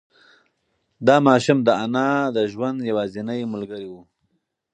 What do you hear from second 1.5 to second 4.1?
د انا د ژوند یوازینۍ ملګری و.